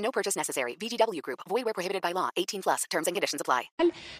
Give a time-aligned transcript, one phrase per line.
[0.00, 0.76] No purchase necessary.
[0.76, 1.40] VGW Group.
[1.48, 2.30] Void where prohibited by law.
[2.36, 2.84] 18 plus.
[2.90, 3.70] Terms and conditions apply.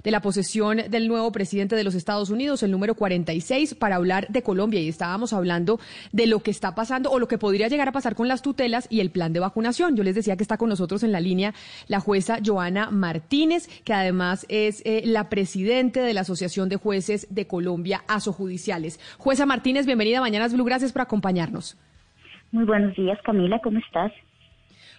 [0.02, 4.28] de la posesión del nuevo presidente de los Estados Unidos, el número 46, para hablar
[4.28, 4.80] de Colombia.
[4.80, 5.78] Y estábamos hablando
[6.12, 8.86] de lo que está pasando o lo que podría llegar a pasar con las tutelas
[8.90, 9.96] y el plan de vacunación.
[9.96, 11.54] Yo les decía que está con nosotros en la línea
[11.88, 17.26] la jueza Joana Martínez, que además es eh, la presidente de la Asociación de Jueces
[17.30, 19.00] de Colombia, Asojudiciales.
[19.18, 20.64] Jueza Martínez, bienvenida a Mañanas Blue.
[20.64, 21.78] Gracias por acompañarnos.
[22.52, 23.60] Muy buenos días, Camila.
[23.62, 24.12] ¿Cómo estás?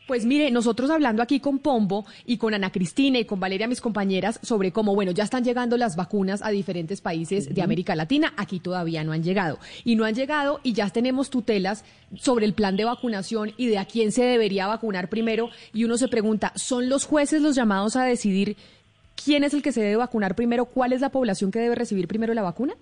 [0.07, 3.81] Pues mire, nosotros hablando aquí con Pombo y con Ana Cristina y con Valeria, mis
[3.81, 8.33] compañeras, sobre cómo, bueno, ya están llegando las vacunas a diferentes países de América Latina,
[8.35, 9.59] aquí todavía no han llegado.
[9.85, 11.85] Y no han llegado y ya tenemos tutelas
[12.17, 15.49] sobre el plan de vacunación y de a quién se debería vacunar primero.
[15.71, 18.58] Y uno se pregunta, ¿son los jueces los llamados a decidir
[19.23, 20.65] quién es el que se debe vacunar primero?
[20.65, 22.73] ¿Cuál es la población que debe recibir primero la vacuna?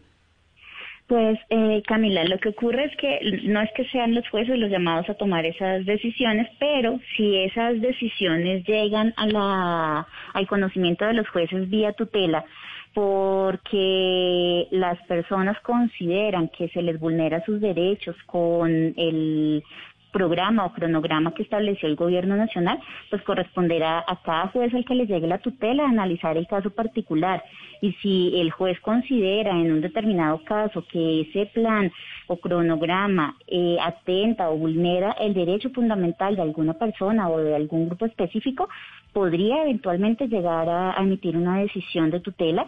[1.09, 4.69] Pues eh, Camila, lo que ocurre es que no es que sean los jueces los
[4.69, 11.13] llamados a tomar esas decisiones, pero si esas decisiones llegan a la, al conocimiento de
[11.13, 12.45] los jueces vía tutela,
[12.93, 19.63] porque las personas consideran que se les vulnera sus derechos con el
[20.11, 22.79] programa o cronograma que estableció el gobierno nacional,
[23.09, 27.43] pues corresponderá a cada juez al que le llegue la tutela analizar el caso particular.
[27.81, 31.91] Y si el juez considera en un determinado caso que ese plan
[32.27, 37.87] o cronograma eh, atenta o vulnera el derecho fundamental de alguna persona o de algún
[37.87, 38.67] grupo específico,
[39.13, 42.67] podría eventualmente llegar a, a emitir una decisión de tutela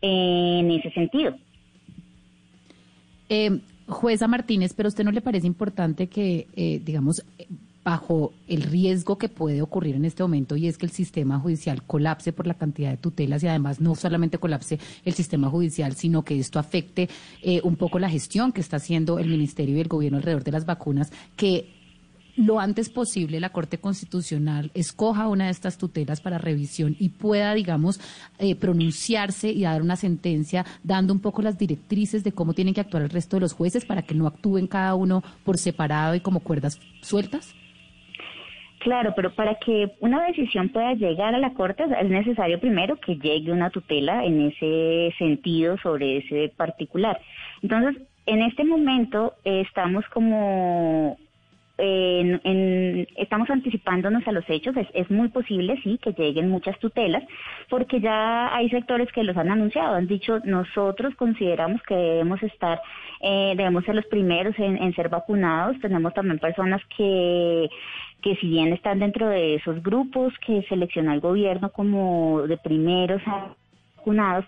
[0.00, 1.34] en ese sentido.
[3.28, 7.22] Eh, Jueza Martínez, pero a usted no le parece importante que, eh, digamos,
[7.86, 11.84] bajo el riesgo que puede ocurrir en este momento y es que el sistema judicial
[11.84, 16.24] colapse por la cantidad de tutelas y además no solamente colapse el sistema judicial, sino
[16.24, 17.08] que esto afecte
[17.42, 20.50] eh, un poco la gestión que está haciendo el Ministerio y el Gobierno alrededor de
[20.50, 21.75] las vacunas, que
[22.36, 27.54] lo antes posible la Corte Constitucional escoja una de estas tutelas para revisión y pueda,
[27.54, 28.00] digamos,
[28.38, 32.80] eh, pronunciarse y dar una sentencia dando un poco las directrices de cómo tienen que
[32.80, 36.20] actuar el resto de los jueces para que no actúen cada uno por separado y
[36.20, 37.54] como cuerdas sueltas?
[38.80, 43.16] Claro, pero para que una decisión pueda llegar a la Corte es necesario primero que
[43.16, 47.20] llegue una tutela en ese sentido sobre ese particular.
[47.62, 51.16] Entonces, en este momento eh, estamos como
[51.78, 57.22] en, estamos anticipándonos a los hechos, es, es, muy posible, sí, que lleguen muchas tutelas,
[57.68, 62.80] porque ya hay sectores que los han anunciado, han dicho, nosotros consideramos que debemos estar,
[63.20, 67.68] eh, debemos ser los primeros en, ser vacunados, tenemos también personas que,
[68.22, 73.20] que si bien están dentro de esos grupos que selecciona el gobierno como de primeros
[73.96, 74.46] vacunados,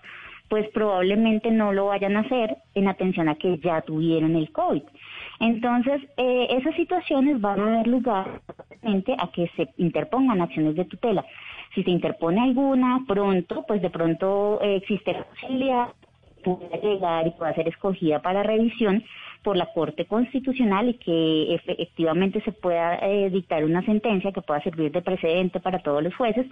[0.49, 4.81] pues probablemente no lo vayan a hacer en atención a que ya tuvieron el COVID.
[5.39, 8.41] Entonces, eh, esas situaciones van a dar lugar
[9.17, 11.25] a que se interpongan acciones de tutela.
[11.75, 15.89] Si se interpone alguna pronto, pues de pronto eh, existe la posibilidad
[16.43, 19.03] pueda llegar y pueda ser escogida para revisión
[19.43, 24.61] por la Corte Constitucional y que efectivamente se pueda eh, dictar una sentencia que pueda
[24.61, 26.45] servir de precedente para todos los jueces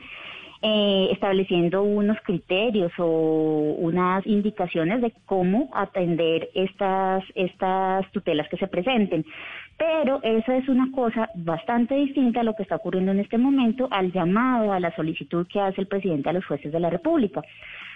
[0.63, 8.67] eh, estableciendo unos criterios o unas indicaciones de cómo atender estas, estas tutelas que se
[8.67, 9.23] presenten.
[9.77, 13.87] Pero eso es una cosa bastante distinta a lo que está ocurriendo en este momento
[13.91, 17.43] al llamado, a la solicitud que hace el presidente a los jueces de la República.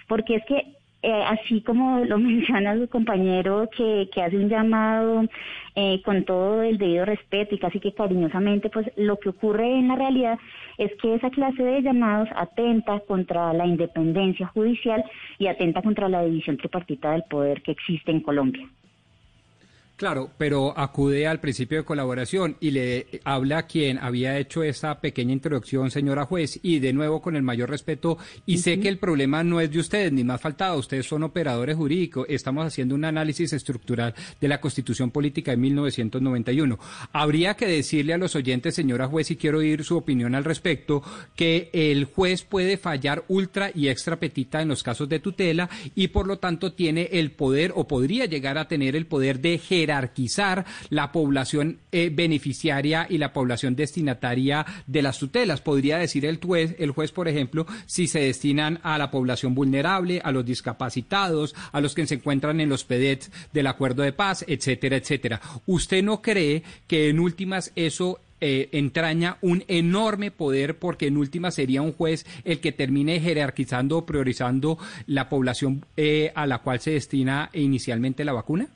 [0.06, 5.24] Porque es que eh, así como lo menciona su compañero que, hace un llamado
[5.74, 9.88] eh, con todo el debido respeto y casi que cariñosamente, pues lo que ocurre en
[9.88, 10.38] la realidad
[10.78, 15.04] es que esa clase de llamados atenta contra la independencia judicial
[15.38, 18.68] y atenta contra la división tripartita del poder que existe en Colombia.
[20.02, 25.00] Claro, pero acude al principio de colaboración y le habla a quien había hecho esa
[25.00, 28.98] pequeña introducción, señora juez, y de nuevo con el mayor respeto, y sé que el
[28.98, 33.04] problema no es de ustedes, ni más faltado, ustedes son operadores jurídicos, estamos haciendo un
[33.04, 36.80] análisis estructural de la Constitución Política de 1991.
[37.12, 41.04] Habría que decirle a los oyentes, señora juez, y quiero oír su opinión al respecto,
[41.36, 46.08] que el juez puede fallar ultra y extra petita en los casos de tutela y
[46.08, 49.91] por lo tanto tiene el poder o podría llegar a tener el poder de jerarquía
[49.92, 55.60] jerarquizar la población eh, beneficiaria y la población destinataria de las tutelas.
[55.60, 60.20] Podría decir el juez, el juez, por ejemplo, si se destinan a la población vulnerable,
[60.24, 64.44] a los discapacitados, a los que se encuentran en los PEDET del acuerdo de paz,
[64.48, 65.40] etcétera, etcétera.
[65.66, 71.52] ¿Usted no cree que en últimas eso eh, entraña un enorme poder porque en última
[71.52, 76.80] sería un juez el que termine jerarquizando o priorizando la población eh, a la cual
[76.80, 78.68] se destina inicialmente la vacuna?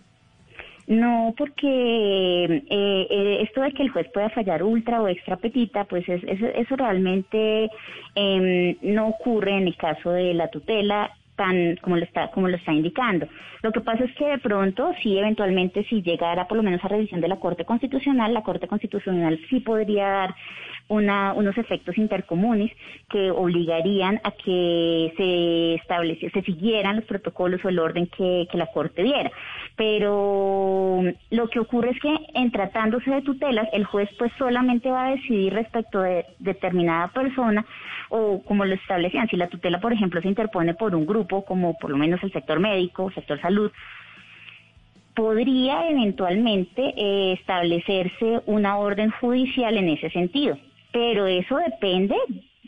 [0.86, 6.04] No, porque eh, esto de que el juez pueda fallar ultra o extra petita, pues
[6.08, 7.68] eso realmente
[8.14, 12.56] em, no ocurre en el caso de la tutela tan como lo está como lo
[12.56, 13.26] está indicando.
[13.62, 16.88] Lo que pasa es que de pronto, sí, eventualmente, si llegara por lo menos a
[16.88, 20.34] revisión de la Corte Constitucional, la Corte Constitucional sí podría dar
[20.88, 22.70] una, unos efectos intercomunes
[23.10, 28.66] que obligarían a que se estableciera, se siguieran los protocolos o el orden que la
[28.66, 29.32] Corte diera.
[29.76, 35.06] Pero lo que ocurre es que en tratándose de tutelas, el juez pues solamente va
[35.06, 37.64] a decidir respecto de determinada persona
[38.08, 41.76] o como lo establecían, si la tutela, por ejemplo, se interpone por un grupo, como
[41.78, 43.70] por lo menos el sector médico, sector salud,
[45.14, 50.56] podría eventualmente eh, establecerse una orden judicial en ese sentido.
[50.92, 52.14] Pero eso depende,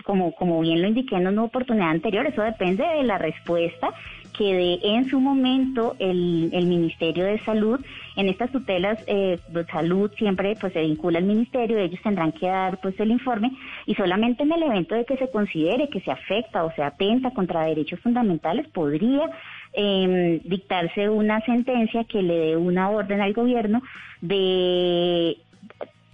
[0.05, 3.91] como, como bien lo indiqué en una oportunidad anterior, eso depende de la respuesta
[4.39, 7.81] que de en su momento el, el Ministerio de Salud,
[8.17, 9.39] en estas tutelas eh,
[9.71, 13.51] salud siempre pues se vincula al Ministerio, ellos tendrán que dar pues el informe
[13.85, 17.33] y solamente en el evento de que se considere que se afecta o se atenta
[17.33, 19.29] contra derechos fundamentales podría
[19.73, 23.83] eh, dictarse una sentencia que le dé una orden al gobierno
[24.21, 25.37] de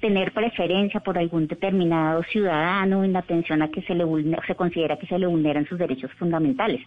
[0.05, 4.05] tener preferencia por algún determinado ciudadano en atención a que se le
[4.47, 6.83] se considera que se le vulneran sus derechos fundamentales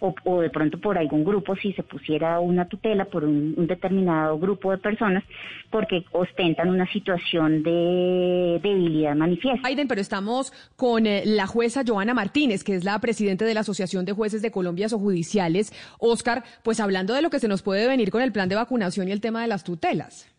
[0.00, 4.70] o, de pronto por algún grupo si se pusiera una tutela por un, determinado grupo
[4.70, 5.24] de personas
[5.70, 9.66] porque ostentan una situación de debilidad manifiesta.
[9.66, 13.60] Aiden, pero estamos con eh, la jueza Joana Martínez, que es la presidenta de la
[13.60, 15.72] Asociación de Jueces de Colombia o Judiciales.
[16.00, 19.08] Oscar, pues hablando de lo que se nos puede venir con el plan de vacunación
[19.08, 20.37] y el tema de las tutelas.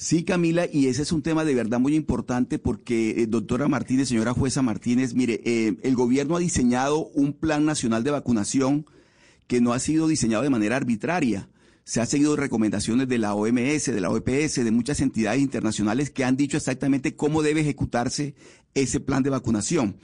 [0.00, 4.06] Sí, Camila, y ese es un tema de verdad muy importante porque, eh, doctora Martínez,
[4.06, 8.86] señora jueza Martínez, mire, eh, el gobierno ha diseñado un plan nacional de vacunación
[9.48, 11.48] que no ha sido diseñado de manera arbitraria.
[11.82, 16.22] Se ha seguido recomendaciones de la OMS, de la OPS, de muchas entidades internacionales que
[16.22, 18.36] han dicho exactamente cómo debe ejecutarse
[18.74, 19.96] ese plan de vacunación.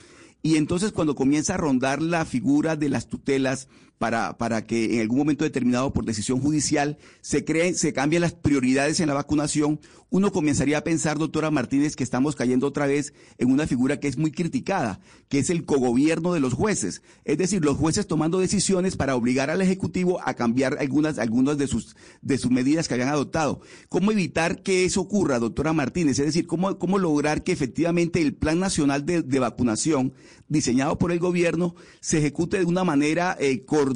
[0.42, 3.68] Y entonces cuando comienza a rondar la figura de las tutelas
[4.04, 8.34] para, para que en algún momento determinado por decisión judicial se creen, se cambien las
[8.34, 9.80] prioridades en la vacunación,
[10.10, 14.06] uno comenzaría a pensar, doctora Martínez, que estamos cayendo otra vez en una figura que
[14.06, 17.02] es muy criticada, que es el cogobierno de los jueces.
[17.24, 21.66] Es decir, los jueces tomando decisiones para obligar al Ejecutivo a cambiar algunas, algunas de
[21.66, 23.60] sus, de sus medidas que habían adoptado.
[23.88, 26.20] ¿Cómo evitar que eso ocurra, doctora Martínez?
[26.20, 30.12] Es decir, ¿cómo, cómo lograr que efectivamente el Plan Nacional de, vacunación
[30.46, 33.93] diseñado por el gobierno se ejecute de una manera eh, coordinada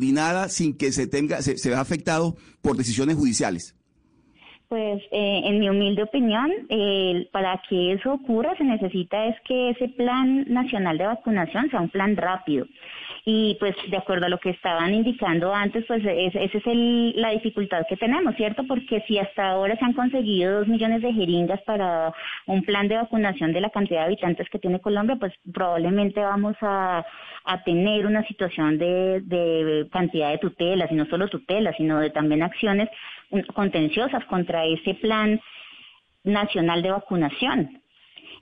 [0.48, 3.74] sin que se tenga, se, se vea afectado por decisiones judiciales?
[4.68, 6.50] Pues eh, en mi humilde opinión,
[7.32, 11.88] para que eso ocurra se necesita es que ese plan nacional de vacunación sea un
[11.88, 12.66] plan rápido.
[13.30, 16.62] Y pues de acuerdo a lo que estaban indicando antes, pues esa es
[17.14, 18.64] la dificultad que tenemos, ¿cierto?
[18.66, 22.10] Porque si hasta ahora se han conseguido dos millones de jeringas para
[22.46, 26.56] un plan de vacunación de la cantidad de habitantes que tiene Colombia, pues probablemente vamos
[26.62, 27.04] a,
[27.66, 32.42] tener una situación de, de cantidad de tutelas, y no solo tutelas, sino de también
[32.42, 32.88] acciones
[33.54, 35.38] contenciosas contra ese plan
[36.24, 37.82] nacional de vacunación.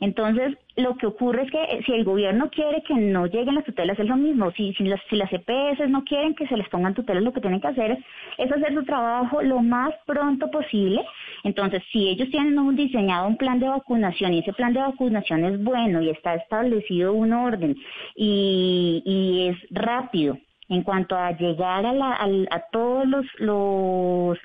[0.00, 3.64] Entonces, lo que ocurre es que eh, si el gobierno quiere que no lleguen las
[3.64, 4.50] tutelas, es lo mismo.
[4.52, 7.40] Si, si, las, si las EPS no quieren que se les pongan tutelas, lo que
[7.40, 7.98] tienen que hacer
[8.38, 11.04] es, hacer su trabajo lo más pronto posible.
[11.44, 15.44] Entonces, si ellos tienen un, diseñado un plan de vacunación y ese plan de vacunación
[15.44, 17.76] es bueno y está establecido un orden
[18.14, 20.38] y, y es rápido
[20.68, 24.38] en cuanto a llegar a, la, a, a todos los, los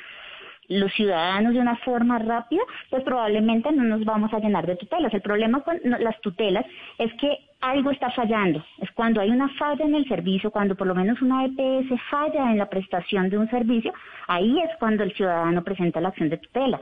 [0.72, 5.14] los ciudadanos de una forma rápida, pues probablemente no nos vamos a llenar de tutelas.
[5.14, 6.66] El problema con las tutelas
[6.98, 8.64] es que algo está fallando.
[8.80, 12.52] Es cuando hay una falla en el servicio, cuando por lo menos una EPS falla
[12.52, 13.94] en la prestación de un servicio,
[14.28, 16.80] ahí es cuando el ciudadano presenta la acción de tutela.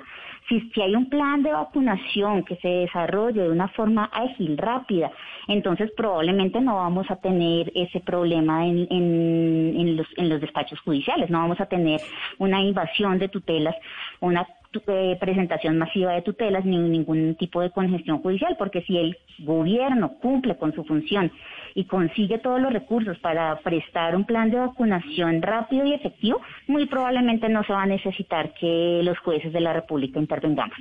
[0.48, 5.12] Si, hay un plan de vacunación que se desarrolle de una forma ágil, rápida,
[5.48, 11.29] entonces probablemente no vamos a tener ese problema en, en, los, en los despachos judiciales,
[11.29, 12.01] no vamos a tener
[12.39, 13.75] una invasión de tutelas,
[14.21, 14.48] una
[14.88, 20.13] eh, presentación masiva de tutelas ni ningún tipo de congestión judicial, porque si el gobierno
[20.21, 21.31] cumple con su función
[21.73, 26.85] y consigue todos los recursos para prestar un plan de vacunación rápido y efectivo, muy
[26.85, 30.77] probablemente no se va a necesitar que los jueces de la República intervengamos.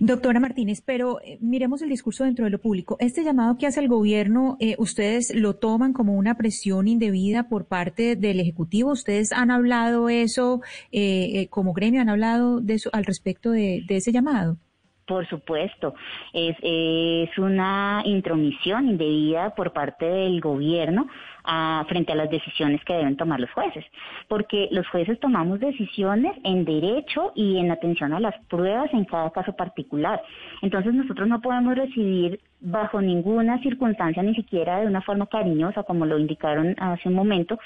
[0.00, 2.96] Doctora Martínez, pero eh, miremos el discurso dentro de lo público.
[3.00, 7.66] Este llamado que hace el gobierno, eh, ¿ustedes lo toman como una presión indebida por
[7.66, 8.92] parte del Ejecutivo?
[8.92, 10.60] ¿Ustedes han hablado eso
[10.90, 12.00] eh, como gremio?
[12.00, 14.58] ¿Han hablado de eso al respecto de ese llamado?
[15.06, 15.94] Por supuesto,
[16.32, 16.56] es,
[17.38, 21.08] una intromisión indebida por parte del gobierno
[21.44, 23.84] a, frente a las decisiones que deben tomar los jueces,
[24.28, 29.30] porque los jueces tomamos decisiones en derecho y en atención a las pruebas en cada
[29.30, 30.22] caso particular.
[30.62, 36.06] Entonces nosotros no podemos recibir bajo ninguna circunstancia, ni siquiera de una forma cariñosa, como
[36.06, 37.58] lo indicaron hace un momento,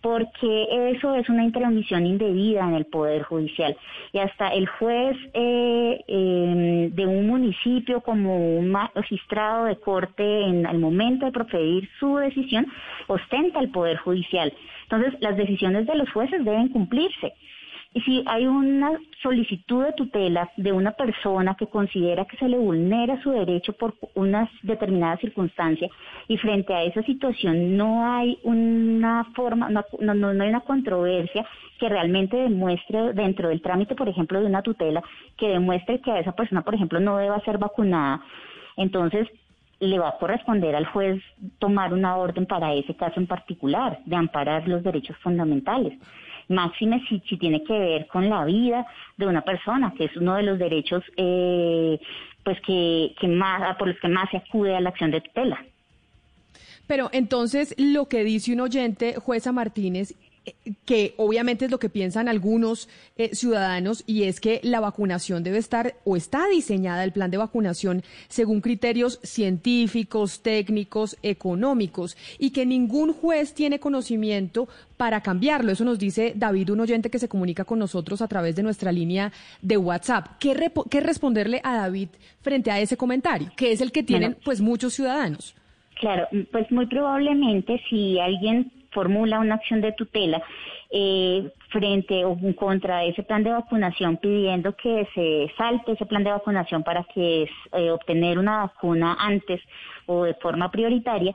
[0.00, 3.76] porque eso es una intermisión indebida en el Poder Judicial.
[4.12, 10.66] Y hasta el juez eh, em, de un municipio como un magistrado de corte en
[10.66, 12.66] el momento de proferir su decisión
[13.06, 14.52] ostenta el Poder Judicial.
[14.84, 17.32] Entonces, las decisiones de los jueces deben cumplirse.
[17.96, 18.90] Y si hay una
[19.22, 23.94] solicitud de tutela de una persona que considera que se le vulnera su derecho por
[24.12, 25.88] una determinada circunstancia
[26.28, 31.46] y frente a esa situación no hay una forma, no, no, hay una controversia
[31.78, 35.02] que realmente demuestre dentro del trámite, por ejemplo, de una tutela,
[35.38, 38.20] que demuestre que a esa persona, por ejemplo, no deba ser vacunada,
[38.76, 39.26] entonces
[39.80, 41.22] le va a corresponder al juez
[41.58, 45.98] tomar una orden para ese caso en particular, de amparar los derechos fundamentales
[46.48, 48.86] máxime si, si tiene que ver con la vida
[49.16, 51.98] de una persona, que es uno de los derechos eh,
[52.44, 55.64] pues que, que más, por los que más se acude a la acción de tutela.
[56.86, 60.14] Pero entonces lo que dice un oyente, jueza Martínez,
[60.84, 65.58] que obviamente es lo que piensan algunos eh, ciudadanos y es que la vacunación debe
[65.58, 72.66] estar o está diseñada el plan de vacunación según criterios científicos, técnicos, económicos y que
[72.66, 75.72] ningún juez tiene conocimiento para cambiarlo.
[75.72, 78.92] Eso nos dice David, un oyente que se comunica con nosotros a través de nuestra
[78.92, 80.38] línea de WhatsApp.
[80.38, 82.08] ¿Qué, qué responderle a David
[82.40, 83.50] frente a ese comentario?
[83.56, 85.54] Que es el que tienen pues muchos ciudadanos.
[85.98, 90.42] Claro, pues muy probablemente si alguien formula una acción de tutela
[90.90, 96.30] eh, frente o contra ese plan de vacunación pidiendo que se salte ese plan de
[96.30, 99.60] vacunación para que eh, obtener una vacuna antes
[100.06, 101.32] o de forma prioritaria,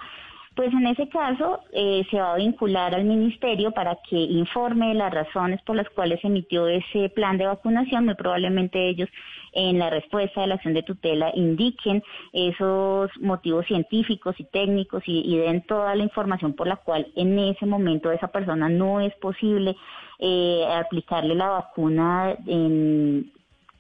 [0.56, 5.14] pues en ese caso eh, se va a vincular al ministerio para que informe las
[5.14, 8.06] razones por las cuales emitió ese plan de vacunación.
[8.06, 9.08] Muy probablemente ellos
[9.54, 12.04] en la respuesta de la acción de tutela indiquen
[12.34, 17.66] esos motivos científicos y técnicos y, den toda la información por la cual en ese
[17.66, 19.76] momento esa persona no es posible
[20.20, 22.36] eh, aplicarle la vacuna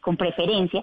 [0.01, 0.81] con preferencia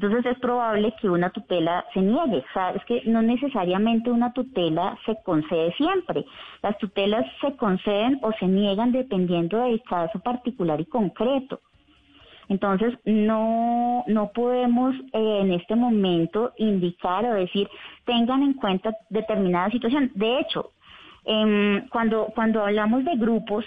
[0.00, 2.44] entonces es probable que una tutela se niegue.
[2.76, 6.24] Es que no necesariamente una tutela se concede siempre.
[6.62, 11.58] Las tutelas se conceden o se niegan dependiendo del caso particular y concreto.
[12.48, 17.68] Entonces, no, no podemos eh, en este momento indicar o decir,
[18.04, 20.12] tengan en cuenta determinada situación.
[20.14, 20.70] De hecho,
[21.24, 23.64] em, cuando, cuando hablamos de grupos,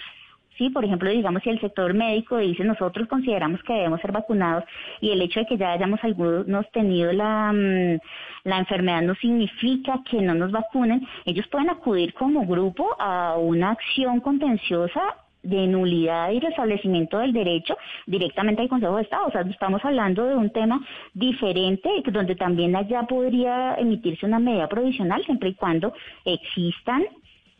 [0.58, 4.64] Sí, por ejemplo, digamos si el sector médico dice nosotros consideramos que debemos ser vacunados
[5.00, 7.98] y el hecho de que ya hayamos algunos tenido la, mm,
[8.44, 13.70] la enfermedad no significa que no nos vacunen, ellos pueden acudir como grupo a una
[13.70, 15.00] acción contenciosa
[15.42, 19.26] de nulidad y restablecimiento del derecho directamente al Consejo de Estado.
[19.26, 20.80] O sea, estamos hablando de un tema
[21.14, 25.92] diferente, donde también allá podría emitirse una medida provisional siempre y cuando
[26.24, 27.04] existan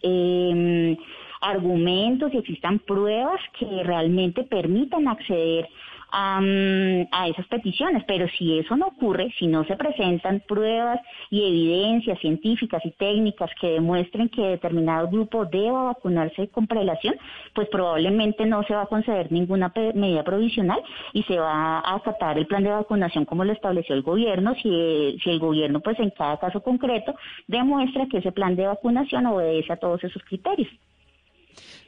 [0.03, 0.97] eh,
[1.43, 5.69] argumentos y existan pruebas que realmente permitan acceder
[6.13, 8.05] a, esas peticiones.
[8.07, 13.51] Pero si eso no ocurre, si no se presentan pruebas y evidencias científicas y técnicas
[13.61, 17.15] que demuestren que determinado grupo deba vacunarse con prelación,
[17.55, 20.83] pues probablemente no se va a conceder ninguna medida provisional
[21.13, 25.19] y se va a acatar el plan de vacunación como lo estableció el gobierno, si,
[25.23, 27.15] si el gobierno pues en cada caso concreto
[27.47, 30.69] demuestra que ese plan de vacunación obedece a todos esos criterios.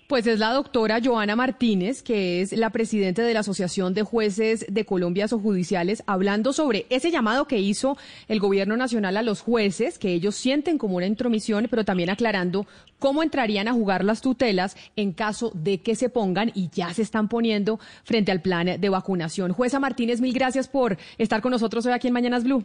[0.07, 4.67] Pues es la doctora Joana Martínez, que es la presidenta de la Asociación de Jueces
[4.69, 7.97] de Colombia o Judiciales, hablando sobre ese llamado que hizo
[8.29, 12.67] el Gobierno Nacional a los jueces, que ellos sienten como una intromisión, pero también aclarando
[12.99, 17.01] cómo entrarían a jugar las tutelas en caso de que se pongan y ya se
[17.01, 19.53] están poniendo frente al plan de vacunación.
[19.53, 22.63] Jueza Martínez, mil gracias por estar con nosotros hoy aquí en Mañanas Blue.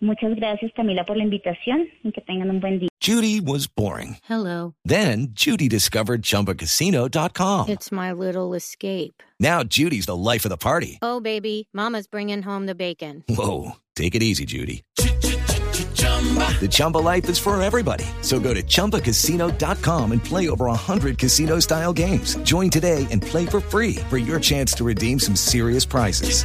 [0.00, 2.88] Muchas gracias, Camila, por la invitación y que tengan un buen día.
[3.02, 4.16] Judy was boring.
[4.24, 4.74] Hello.
[4.84, 7.68] Then, Judy discovered chumbacasino.com.
[7.68, 9.22] It's my little escape.
[9.38, 10.98] Now, Judy's the life of the party.
[11.00, 13.24] Oh, baby, Mama's bringing home the bacon.
[13.28, 13.72] Whoa.
[13.96, 14.82] Take it easy, Judy.
[14.96, 18.04] The Chumba life is for everybody.
[18.22, 22.36] So go to ChumbaCasino.com and play over 100 casino style games.
[22.42, 26.44] Join today and play for free for your chance to redeem some serious prizes.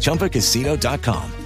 [0.00, 1.45] ChumbaCasino.com.